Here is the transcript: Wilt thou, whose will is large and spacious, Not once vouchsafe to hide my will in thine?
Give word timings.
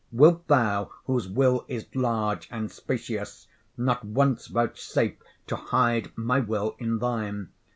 Wilt 0.11 0.47
thou, 0.47 0.89
whose 1.05 1.27
will 1.29 1.63
is 1.67 1.85
large 1.93 2.47
and 2.49 2.71
spacious, 2.71 3.47
Not 3.77 4.03
once 4.03 4.47
vouchsafe 4.47 5.17
to 5.45 5.55
hide 5.55 6.09
my 6.17 6.39
will 6.39 6.75
in 6.79 6.97
thine? 6.97 7.49